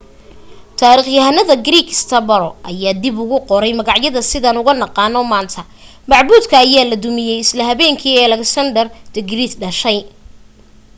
[0.79, 2.37] taarikhyahanka greek strabo
[2.69, 5.61] ayaa ka dib ugu qoray magaca sidaan ugu naqaano maanta
[6.11, 9.99] macbuudka ayaa la dumiyay isla habeenkii uu alexander the great dhashay